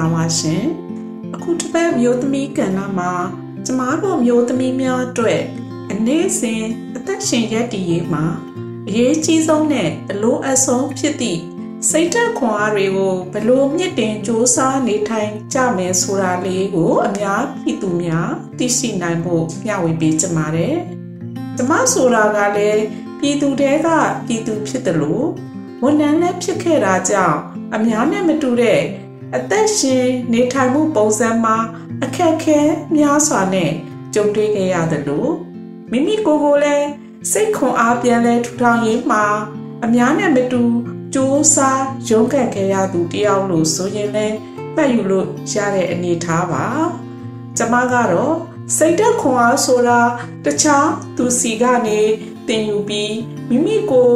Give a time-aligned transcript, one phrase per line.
[0.00, 0.64] ္ဂလာပါရှင်
[1.34, 3.12] အခုတစ်ပတ်မျိုးသမီးကဏ္ဍမှာ
[3.66, 5.42] ကျမတို့မျိုးသမီးများအတွက်
[5.92, 6.62] အနည်းစဉ်
[6.96, 8.24] အသက်ရှင်ရည်တည်ရေးမှာ
[8.88, 11.40] အရေးကြီးဆုံးနဲ့အလိုအဆုံးဖြစ်သည့်
[11.90, 20.76] စိတ်ဓာတ်ခွန်အားတွေကိုဘလို့မြင့်တင်စ조사နေထိုင်ကြမယ်ဆိုတာလေးကိုအများပြည်သူများသိရှိနိုင်ဖို့မျှဝေပေးကြပါတယ်။
[21.56, 22.82] ကျမဆိုတာကလည်း
[23.20, 23.88] ပြည်သူတဲက
[24.26, 25.26] ပြည်သူဖြစ်တယ်လို့
[25.82, 27.38] ဝန်ထမ်းလည်းဖြစ်ခဲ့တာကြောင့်
[27.74, 28.82] အများနဲ့မတူတဲ့
[29.36, 31.56] အသက်ရှင်နေထိုင်မှုပုံစံမှာ
[32.04, 32.60] အခက်အခဲ
[32.96, 33.70] များစွာနဲ့
[34.14, 35.32] ကြုံတွေ့ခဲ့ရတယ်လို့
[35.90, 36.88] မိမိကိုယ်ကိုလည်း
[37.32, 39.24] စိတ်ခွန်အားပြန်လဲထူထောင်ရေးမှာ
[39.84, 40.62] အများနဲ့မတူ
[41.14, 44.36] စူးစားရုန်းကန်ခဲ့ရသူတယောက်လို့ဆိုရင်လည်း
[44.74, 46.64] မှတ်ယူလို့ရတဲ့အနေထားပါ
[47.56, 48.36] ကျမကတော့
[48.76, 50.00] စိတ်သက်ခွန်အားဆိုတာ
[50.44, 52.00] တခြားသူစီကနေ
[52.48, 53.16] တင်ယူပြီး
[53.48, 54.10] မိမိကို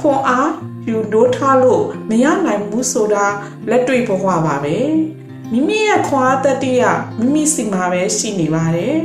[0.00, 0.50] ခွန်အား
[0.88, 3.26] ယူနိုးထားလို့မရနိုင်ဘူးဆိုတာ
[3.70, 4.78] လက်တွေ့ဘဝပါပဲ
[5.52, 6.82] မိမိရဲ့ခွန်အားတတိယ
[7.18, 8.96] မိမိစီမှာပဲရှိနေပါတယ်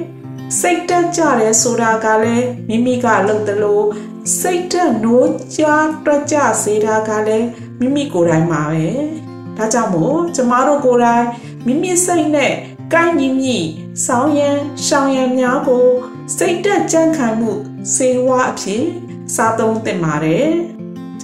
[0.59, 3.85] စိတ်တက်ကြတယ်ဆိုတာကလည်းမိမိကလုပ်တယ်လို့
[4.39, 5.63] စိတ်တက်နိုးကြ
[6.05, 7.47] တွက်ကြစေတာကလည်း
[7.79, 8.87] မိမိကိုယ်တိုင်ပါပဲ
[9.57, 11.25] ဒါကြောင့်မို့ကျမတို့ကိုယ်တိုင်
[11.65, 12.53] မိမိစိတ်နဲ့
[12.93, 13.59] ကိုင်းညီညီ
[14.05, 15.85] ဆောင်းရန်ရှောင်းရန်များကို
[16.37, 17.51] စိတ်တက်ကြံ့ခံမှု
[17.95, 18.83] စေဝါအဖြစ်
[19.35, 20.49] စားသုံးသင့်ပါတယ်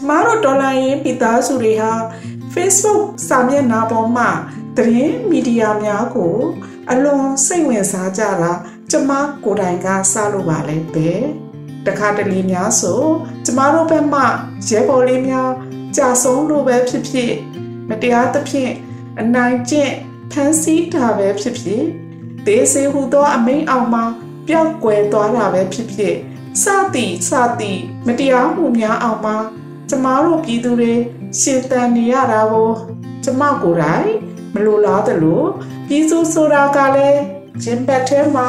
[0.01, 1.93] ကျမတို့ဒေါ်လာရင်းပိသားစုတွေဟာ
[2.53, 4.29] Facebook စာမျက်နှာပေါ်မှာ
[4.77, 6.35] သတင်းမီဒီယာများကို
[6.91, 8.51] အလွန်စိတ်ဝင်စားကြတာ
[8.91, 9.11] ကျမ
[9.43, 11.09] ကိုယ်တိုင်ကစလို့ပါလဲပဲ
[11.85, 13.01] တခါတလေများဆို
[13.45, 14.21] ကျမတို့ဘက်မှ
[14.69, 15.49] ရဲဘော်လေးများ
[15.95, 17.31] ကြာဆုံးလို့ပဲဖြစ်ဖြစ်
[17.89, 18.73] မတရားသဖြင့်
[19.19, 19.93] အနိုင်ကျင့်
[20.31, 21.83] ဖန်ဆီးတာပဲဖြစ်ဖြစ်
[22.45, 24.05] ဒေစေဟူသောအမိန်အောင်မှာ
[24.47, 26.15] ပျောက်ကွယ်သွားတာပဲဖြစ်ဖြစ်
[26.61, 29.37] စသည်စသည်မတရားမှုများအောင်မှာ
[29.91, 30.93] ကျမတို့ပြည်သူတွေ
[31.41, 32.71] ရှင်သန်နေရတာကို
[33.23, 34.09] ကျမကိုယ်တိုင်
[34.53, 35.41] မလိုလားသလို
[35.87, 37.21] ပြည်သူဆိုတာကလည်း
[37.63, 38.47] ဂျင်ဘတ်ထဲမှာ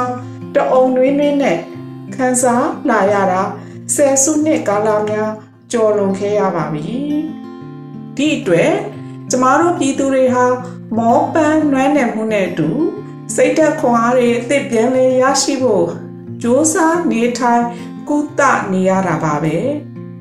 [0.55, 1.59] တအုံတွင်းတွင်းနဲ့
[2.15, 3.43] ခံစားလာရတာ
[3.94, 5.31] ဆယ်စုနှစ်ကာလများ
[5.72, 6.87] ကျော်လွန်ခဲ့ရပါပြီ
[8.17, 8.72] ဒီအတွက်
[9.31, 10.44] ကျမတို့ပြည်သူတွေဟာ
[10.99, 12.71] မောပန်းနွမ်းနယ်မှုနဲ့အတူ
[13.34, 15.87] စိတ်သက်ခွန်အားတွေအသစ်ပြန်လဲရရှိဖို့
[16.43, 17.65] ကြိုးစားနေထိုင်
[18.09, 18.41] ကုသ
[18.72, 19.56] နေရတာပါပဲ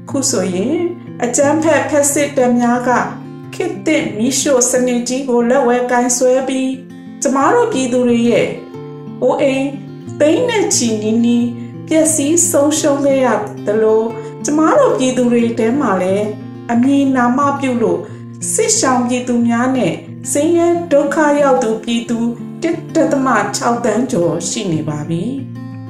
[0.10, 0.78] ခုဆိုရင်
[1.26, 2.90] အကျန်းဖက်ဖက်စစ်တများက
[3.54, 6.72] ခေတ်သစ်မီးရှို့စနစ်ကြီးကိုလက်ဝဲကင်ဆွဲပြီး
[7.22, 8.48] ကျမတို့ပြည်သူတွေရဲ့
[9.22, 9.66] အိုးအိမ်
[10.20, 11.48] သိန်းနဲ့ချီနီးနီး
[11.88, 13.28] ပျက်စီးဆုံးရှုံးခဲ့ရ
[13.66, 14.08] တယ်လို့
[14.46, 16.28] ကျမတို့ပြည်သူတွေတဲမှာလည်း
[16.72, 18.00] အမည်နာမပြုလို့
[18.54, 19.94] စစ်ဆောင်ပြည်သူများနဲ့
[20.32, 22.20] စင်းရဲဒုက္ခရောက်သူပြည်သူ
[22.64, 25.24] 1.6တန်းကျော်ရှိနေပါပြီ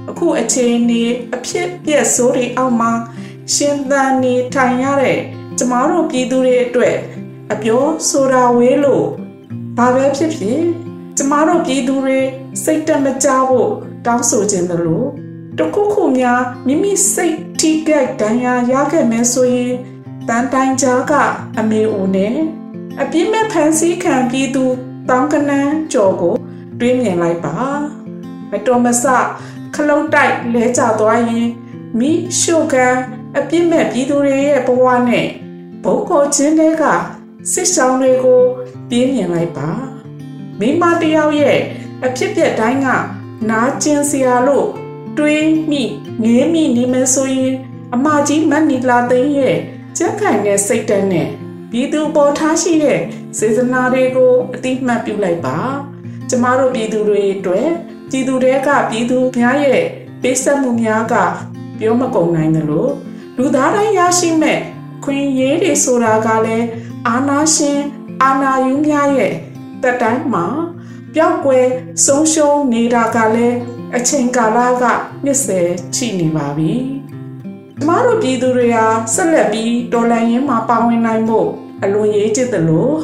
[0.09, 2.92] အခုအချိန်นี้အဖြစ်ပြက်ဆိုးတွေအောက်မှာ
[3.53, 5.19] ရှင်သန်နေထိုင်ရတဲ့
[5.57, 6.97] ကျမတို့ပြည်သူတွေအတွက်
[7.53, 9.07] အပြောဆိုတာဝေးလို့
[9.78, 10.62] ဘာပဲဖြစ်ဖြစ်
[11.17, 12.19] ကျမတို့ပြည်သူတွေ
[12.63, 13.69] စိတ်တက်မကြဖို့
[14.06, 15.07] တောင်းဆိုခြင်းလို့
[15.57, 19.73] တခုခုများမိမိစိတ်ထိခိုက်ဒဏ်ရာရခဲ့မယ်ဆိုရင်
[20.28, 21.13] တန်တိုင်ကြားက
[21.59, 22.35] အမေဦးနဲ့
[23.01, 24.66] အပြစ်မဲ့ဖန်ဆီးခံပြည်သူ
[25.09, 26.35] တောင်းကနန်းကြော်ကို
[26.79, 27.56] တွေးမြင်လိုက်ပါ
[28.51, 29.06] မတော်မဆ
[29.75, 31.50] ခလုတ်တိုက်လဲကျသွားရင်
[32.00, 32.95] မိရှုကန်
[33.40, 35.28] အပြစ်မဲ့ပြည်သူတွေရဲ့ဘဝနဲ့
[35.84, 36.84] ဘုံကိုချင်းတွေက
[37.52, 38.42] စစ်ဆောင်တွေကို
[38.90, 39.69] ပြင်းမြင်လိုက်ပါ
[40.59, 41.59] မိမတယောက်ရဲ့
[42.06, 42.88] အဖြစ်ပြက်တိုင်းက
[43.50, 44.68] နာကျင်စရာလို့
[45.18, 45.84] တွေးမိ
[46.24, 47.53] ငေးမိနေမယ်ဆိုရင်
[47.94, 49.58] အမကြီးမတ်နီလာသိန်းရဲ့
[49.98, 51.28] ကြက်ခိုင်တဲ့စိတ်ဓာတ်နဲ့
[51.72, 53.00] ပြည်သူပေါ်ထားရှိတဲ့
[53.38, 55.58] စေစနာတွေကိုအတိမတ်ပြုလိုက်ပါ
[56.30, 57.68] ကျမတို့ပြည်သူတွေအတွက်
[58.09, 59.81] ပြည်သူတွေကပြည်သူများရဲ့
[60.22, 61.16] ပေးဆက်မှုများက
[61.80, 62.92] ပြောမကုန်နိုင်တယ်လို့
[63.38, 64.59] လူသားတိုင်းရရှိမဲ့
[65.03, 66.68] ခွင့်ရေးတွေဆိုတာကလည်း
[67.08, 67.80] အာနာရှင်
[68.24, 69.34] အာနာယူများရဲ့
[69.81, 70.46] တက်တိုင်းမှာ
[71.14, 71.68] ပျောက်ကွယ်
[72.06, 73.58] ဆုံးရှုံးနေတာကလည်း
[73.96, 74.86] အချိန်ကာလက
[75.25, 76.74] 20ချိနေပါပြီ။
[77.80, 81.48] ကျမတို့ပြည်သူတွေဟာဆက်လက်ပြီးတော်လှန်ရေးမှာပါဝင်နိုင်ဖို့
[81.84, 82.95] အလွန်ရေးကြည့်တယ်လို့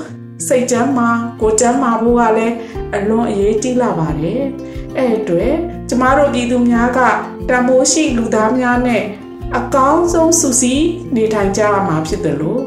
[0.48, 1.10] စိတ်ချမ်းမှာ
[1.42, 2.56] ကိုယ်ချမ်းမှာဖို့ကလည်း
[2.96, 4.42] အလွန်အရေးကြီးလာပါတယ်။
[4.98, 5.54] အဲ့အတွက်
[5.90, 7.00] ကျမတို့ပြည်သူများက
[7.50, 9.04] တံမိုးရှိလူသားများနဲ့
[9.56, 12.62] အကောင်းဆုံးစုစည်းနေထိုင်ကြရမှာဖြစ်တယ်လို့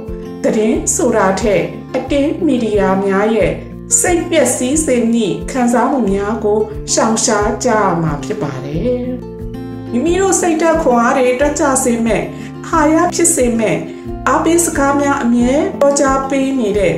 [0.45, 1.63] တရင်ဆိုတာထက်
[1.97, 3.53] အတင်းမီဒီယာများရဲ့
[4.01, 6.59] စိတ်ပျက်စီးစေမည့်ခံစားမှုများကို
[6.93, 9.05] ရှောင်ရှားကြရမှာဖြစ်ပါတယ်။
[9.93, 12.23] မိမိတို့စိတ်ဓာတ်ခွန်အားတွေတက်ကြစေမဲ့
[12.69, 13.77] ဟာရဖြစ်စေမဲ့
[14.29, 16.95] အားပေးစကားများအမြဲပေါ်ကြားပေးနေတဲ့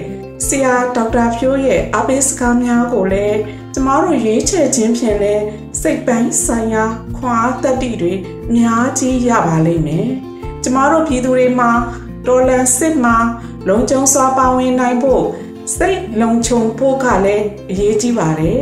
[0.46, 3.38] ဆရာဒေါက်တာဖြိုးရဲ့အားပေးစကားများကိုလည်း
[3.75, 5.34] ကျမတို့ရွေးချယ်ခြင်းဖြင့်လဲ
[5.82, 6.84] စိတ်ပိုင်းဆိုင်ရာ
[7.17, 8.12] ခွန်အားတက်တီတွေ
[8.50, 10.08] အများကြီးရပါလိမ့်မယ်။
[10.62, 11.70] ကျမတို့ပြည်သူတွေမှာ
[12.26, 13.17] တော်လန်စစ်မှာ
[13.69, 15.25] လုံခြုံစွာပါဝင်နိုင်ဖို့
[15.76, 18.61] စိတ်လုံခြုံဖို့ကလည်းအရေးကြီးပါတယ်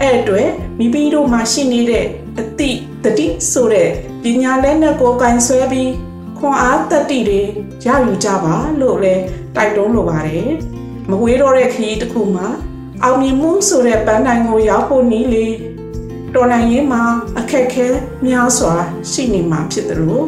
[0.00, 0.48] အဲ့အတွက်
[0.78, 2.06] မိမိတို့မှာရှိနေတဲ့
[2.38, 2.70] အတိ
[3.04, 3.88] တတိဆိုတဲ့
[4.22, 5.92] ပညာလက်နဲ့ကိုယ်ကင်ဆွဲပြီး
[6.38, 7.42] ခွန်အားတတိတွေ
[7.86, 9.22] ရယူကြပါလို့လည်း
[9.56, 10.50] တိုက်တွန်းလိုပါတယ်
[11.10, 12.48] မဝေးတော့တဲ့ခရီးတစ်ခုမှာ
[13.02, 15.46] အောင်မြင်မှုဆိုတဲ့ပန်းတိုင်ကိုရောက်ဖို့နည်းလေ
[16.36, 17.02] တော်လိုင်းရေးမှာ
[17.38, 17.86] အခက်ခဲ
[18.26, 18.74] များစွာ
[19.10, 20.24] ရှိနေမှာဖြစ်တယ်လို့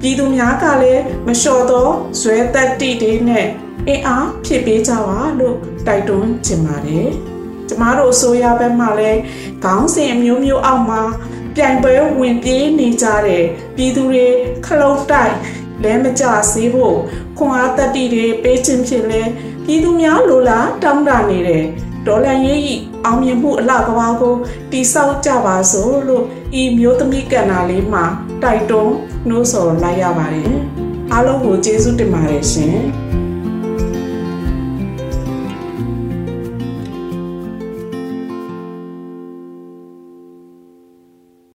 [0.00, 1.88] ပြည်သူများကလည်းမလျှော်သော
[2.20, 3.46] ဇွဲတက်တိတွေနဲ့
[3.88, 5.56] အင်အားဖြစ်ပေးကြပါလို့
[5.86, 7.08] တိုက်တွန်းချင်ပါတယ်။
[7.68, 9.20] ကျမတို့အစိုးရဘက်မှလည်း
[9.64, 11.02] ခေါင်းစဉ်အမျိုးမျိုးအောက်မှာ
[11.56, 13.44] ပြိုင်ပွဲဝင်ပြေးနေကြတဲ့
[13.76, 14.26] ပြည်သူတွေ
[14.66, 15.34] ခလုတ်တိုက်
[15.84, 16.96] လဲမကြစေဖို့
[17.38, 19.22] ခွန်အားတက်တိတွေပေးခြင်းဖြစ်လဲ
[19.64, 21.64] ပြည်သူများလိုလားတောင်းတနေတဲ့
[22.06, 22.74] ဒေါ်လာရေးဤ
[23.04, 24.34] အောင်မြင်မှုအလှကဘာကို
[24.72, 26.24] တိဆောက်ကြပါစို့လို့
[26.60, 28.04] ဤမျိုးသမီးကဏ္ဍလေးမှာ
[28.42, 28.94] တိုက်တွန်း
[29.28, 30.54] နှိုးဆော်လိုက်ရပါတယ်
[31.12, 32.78] အားလုံးကိုကျေးဇူးတင်ပါတယ်ရှင်